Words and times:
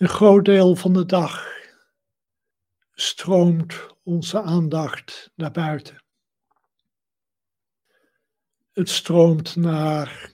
Een 0.00 0.08
groot 0.08 0.44
deel 0.44 0.76
van 0.76 0.92
de 0.92 1.06
dag 1.06 1.46
stroomt 2.92 3.86
onze 4.02 4.42
aandacht 4.42 5.30
naar 5.34 5.50
buiten. 5.50 6.04
Het 8.72 8.88
stroomt 8.88 9.56
naar 9.56 10.32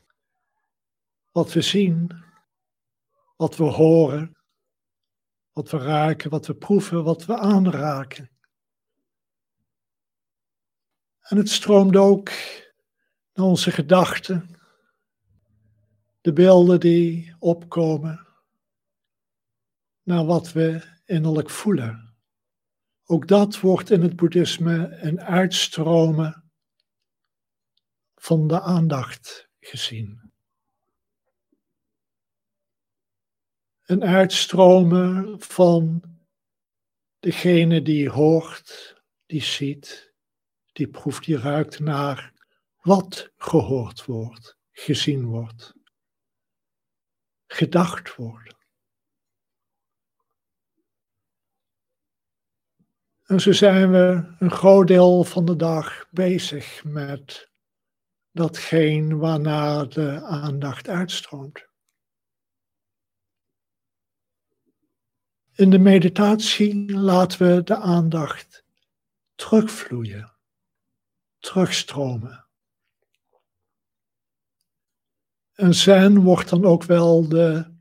wat 1.33 1.53
we 1.53 1.61
zien, 1.61 2.25
wat 3.37 3.57
we 3.57 3.65
horen, 3.65 4.37
wat 5.53 5.71
we 5.71 5.79
raken, 5.79 6.31
wat 6.31 6.47
we 6.47 6.55
proeven, 6.55 7.05
wat 7.05 7.25
we 7.25 7.37
aanraken. 7.37 8.31
En 11.21 11.37
het 11.37 11.49
stroomt 11.49 11.97
ook 11.97 12.31
naar 13.33 13.47
onze 13.47 13.71
gedachten, 13.71 14.61
de 16.21 16.33
beelden 16.33 16.81
die 16.81 17.35
opkomen, 17.39 18.26
naar 20.07 20.25
wat 20.25 20.53
we 20.53 20.83
innerlijk 21.05 21.51
voelen. 21.51 22.17
Ook 23.05 23.29
dat 23.29 23.61
wordt 23.61 23.91
in 23.91 24.03
het 24.03 24.17
boeddhisme 24.17 24.89
een 25.01 25.21
uitstromen 25.21 26.51
van 28.15 28.49
de 28.49 28.61
aandacht 28.61 29.49
gezien. 29.61 30.33
Een 33.83 34.05
uitstromen 34.05 35.41
van 35.41 36.03
degene 37.19 37.83
die 37.83 38.11
hoort, 38.11 39.03
die 39.27 39.43
ziet, 39.43 40.15
die 40.73 40.89
proeft, 40.89 41.25
die 41.25 41.39
ruikt 41.39 41.79
naar 41.79 42.33
wat 42.77 43.31
gehoord 43.37 44.05
wordt, 44.05 44.59
gezien 44.71 45.25
wordt, 45.25 45.75
gedacht 47.47 48.15
wordt. 48.15 48.56
En 53.27 53.41
zo 53.41 53.53
zijn 53.53 53.91
we 53.91 54.35
een 54.39 54.51
groot 54.51 54.87
deel 54.87 55.25
van 55.25 55.45
de 55.45 55.57
dag 55.57 56.07
bezig 56.11 56.85
met 56.85 57.51
datgene 58.31 59.17
waarnaar 59.17 59.89
de 59.89 60.23
aandacht 60.23 60.89
uitstroomt. 60.89 61.67
In 65.53 65.71
de 65.71 65.79
meditatie 65.79 66.93
laten 66.93 67.39
we 67.39 67.63
de 67.63 67.77
aandacht 67.77 68.65
terugvloeien, 69.35 70.37
terugstromen. 71.39 72.47
En 75.53 75.75
zen 75.75 76.21
wordt 76.21 76.49
dan 76.49 76.65
ook 76.65 76.83
wel 76.83 77.29
de 77.29 77.75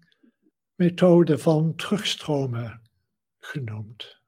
methode 0.75 1.37
van 1.37 1.75
terugstromen 1.75 2.81
genoemd. 3.37 4.23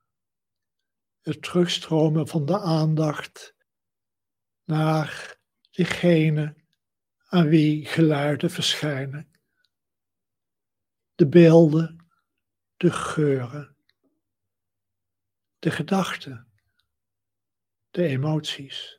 Het 1.27 1.41
terugstromen 1.41 2.27
van 2.27 2.45
de 2.45 2.59
aandacht 2.59 3.55
naar 4.63 5.37
diegene 5.71 6.55
aan 7.27 7.47
wie 7.47 7.85
geluiden 7.85 8.49
verschijnen. 8.49 9.31
De 11.15 11.27
beelden, 11.27 12.07
de 12.77 12.91
geuren, 12.91 13.75
de 15.59 15.71
gedachten, 15.71 16.47
de 17.89 18.03
emoties. 18.03 18.97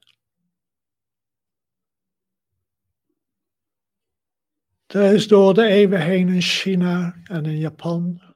Er 4.86 5.14
is 5.14 5.28
door 5.28 5.54
de 5.54 5.66
eeuwen 5.66 6.00
heen 6.00 6.28
in 6.28 6.42
China 6.42 7.20
en 7.24 7.44
in 7.44 7.58
Japan 7.58 8.27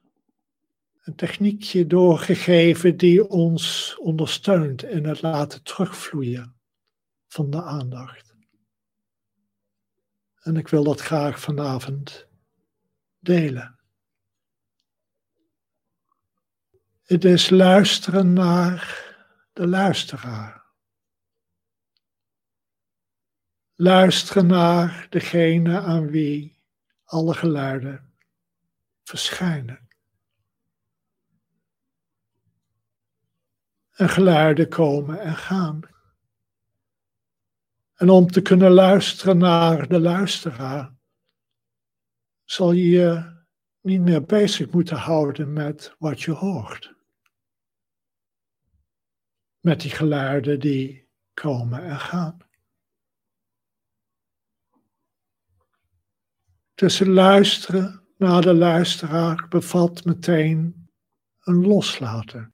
een 1.03 1.15
techniekje 1.15 1.87
doorgegeven 1.87 2.97
die 2.97 3.27
ons 3.27 3.95
ondersteunt 3.99 4.83
in 4.83 5.05
het 5.05 5.21
laten 5.21 5.63
terugvloeien 5.63 6.55
van 7.27 7.49
de 7.49 7.63
aandacht. 7.63 8.35
En 10.39 10.57
ik 10.57 10.67
wil 10.67 10.83
dat 10.83 11.01
graag 11.01 11.39
vanavond 11.39 12.27
delen. 13.19 13.79
Het 17.03 17.25
is 17.25 17.49
luisteren 17.49 18.33
naar 18.33 19.05
de 19.53 19.67
luisteraar. 19.67 20.63
Luisteren 23.75 24.47
naar 24.47 25.07
degene 25.09 25.79
aan 25.79 26.07
wie 26.07 26.61
alle 27.03 27.33
geluiden 27.33 28.13
verschijnen. 29.03 29.87
En 33.93 34.09
geluiden 34.09 34.69
komen 34.69 35.19
en 35.19 35.35
gaan. 35.35 35.81
En 37.93 38.09
om 38.09 38.27
te 38.27 38.41
kunnen 38.41 38.71
luisteren 38.71 39.37
naar 39.37 39.87
de 39.87 39.99
luisteraar, 39.99 40.95
zal 42.43 42.71
je 42.71 42.89
je 42.89 43.41
niet 43.81 44.01
meer 44.01 44.23
bezig 44.23 44.71
moeten 44.71 44.97
houden 44.97 45.53
met 45.53 45.95
wat 45.99 46.21
je 46.21 46.31
hoort. 46.31 46.95
Met 49.59 49.81
die 49.81 49.91
geluiden 49.91 50.59
die 50.59 51.09
komen 51.33 51.83
en 51.83 51.99
gaan. 51.99 52.37
Tussen 56.73 57.09
luisteren 57.09 58.07
naar 58.17 58.41
de 58.41 58.53
luisteraar 58.53 59.47
bevat 59.49 60.05
meteen 60.05 60.89
een 61.39 61.67
loslaten. 61.67 62.52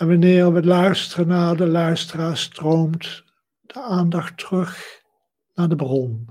En 0.00 0.08
wanneer 0.08 0.52
we 0.52 0.64
luisteren 0.64 1.26
naar 1.26 1.56
de 1.56 1.66
luisteraar, 1.66 2.36
stroomt 2.36 3.24
de 3.60 3.82
aandacht 3.82 4.38
terug 4.38 5.02
naar 5.54 5.68
de 5.68 5.76
bron. 5.76 6.28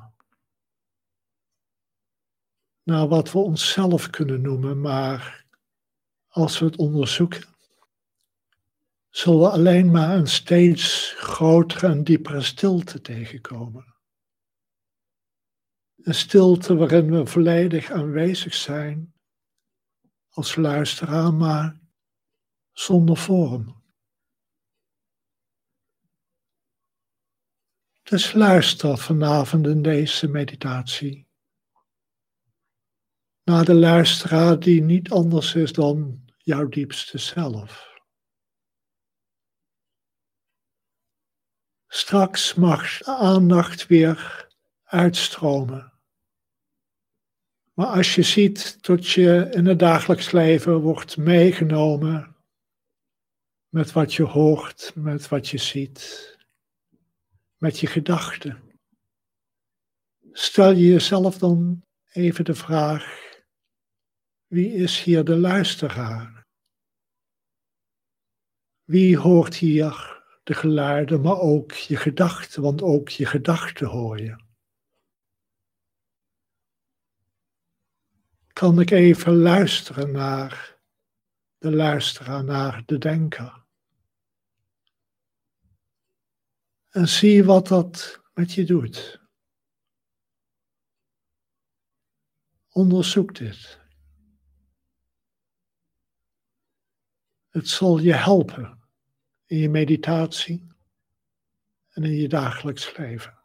Naar 2.83 3.07
wat 3.07 3.31
we 3.31 3.37
onszelf 3.39 4.09
kunnen 4.09 4.41
noemen, 4.41 4.81
maar 4.81 5.45
als 6.27 6.59
we 6.59 6.65
het 6.65 6.77
onderzoeken, 6.77 7.43
zullen 9.09 9.39
we 9.39 9.49
alleen 9.49 9.91
maar 9.91 10.17
een 10.17 10.27
steeds 10.27 11.13
grotere 11.17 11.87
en 11.87 12.03
diepere 12.03 12.41
stilte 12.41 13.01
tegenkomen. 13.01 13.95
Een 16.01 16.15
stilte 16.15 16.75
waarin 16.75 17.11
we 17.11 17.25
volledig 17.25 17.91
aanwezig 17.91 18.53
zijn 18.53 19.13
als 20.29 20.55
luisteraar, 20.55 21.33
maar 21.33 21.78
zonder 22.79 23.17
vorm. 23.17 23.83
Dus 28.03 28.33
luister 28.33 28.97
vanavond 28.97 29.67
in 29.67 29.81
deze 29.81 30.27
meditatie 30.27 31.27
naar 33.43 33.65
de 33.65 33.73
luisteraar 33.73 34.59
die 34.59 34.81
niet 34.81 35.11
anders 35.11 35.55
is 35.55 35.73
dan 35.73 36.25
jouw 36.37 36.67
diepste 36.67 37.17
zelf. 37.17 37.87
Straks 41.87 42.53
mag 42.53 42.97
de 42.97 43.15
aandacht 43.15 43.87
weer 43.87 44.47
uitstromen. 44.83 45.93
Maar 47.73 47.87
als 47.87 48.15
je 48.15 48.23
ziet 48.23 48.83
dat 48.85 49.09
je 49.09 49.47
in 49.51 49.65
het 49.65 49.79
dagelijks 49.79 50.31
leven 50.31 50.79
wordt 50.79 51.17
meegenomen 51.17 52.28
met 53.69 53.91
wat 53.91 54.13
je 54.13 54.23
hoort, 54.23 54.91
met 54.95 55.27
wat 55.27 55.47
je 55.47 55.57
ziet, 55.57 56.37
met 57.57 57.79
je 57.79 57.87
gedachten. 57.87 58.71
Stel 60.31 60.71
je 60.71 60.85
jezelf 60.85 61.37
dan 61.37 61.83
even 62.11 62.45
de 62.45 62.55
vraag, 62.55 63.27
wie 64.47 64.73
is 64.73 65.03
hier 65.03 65.23
de 65.23 65.37
luisteraar? 65.37 66.47
Wie 68.83 69.17
hoort 69.17 69.55
hier 69.55 70.23
de 70.43 70.53
geluiden, 70.53 71.21
maar 71.21 71.39
ook 71.39 71.71
je 71.71 71.95
gedachten, 71.95 72.61
want 72.61 72.81
ook 72.81 73.09
je 73.09 73.25
gedachten 73.25 73.87
hoor 73.87 74.19
je. 74.19 74.47
Kan 78.53 78.79
ik 78.79 78.91
even 78.91 79.35
luisteren 79.35 80.11
naar 80.11 80.77
de 81.57 81.71
luisteraar, 81.71 82.43
naar 82.43 82.83
de 82.85 82.97
denker? 82.97 83.58
En 86.89 87.07
zie 87.07 87.43
wat 87.43 87.67
dat 87.67 88.21
met 88.33 88.53
je 88.53 88.65
doet. 88.65 89.21
Onderzoek 92.69 93.35
dit. 93.35 93.79
Het 97.49 97.67
zal 97.67 97.99
je 97.99 98.13
helpen 98.13 98.79
in 99.45 99.57
je 99.57 99.69
meditatie 99.69 100.67
en 101.89 102.03
in 102.03 102.15
je 102.15 102.27
dagelijks 102.27 102.97
leven. 102.97 103.38